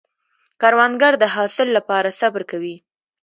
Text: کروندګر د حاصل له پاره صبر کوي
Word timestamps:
کروندګر 0.61 1.13
د 1.19 1.23
حاصل 1.35 1.67
له 1.75 1.81
پاره 1.89 2.11
صبر 2.19 2.41
کوي 2.51 2.75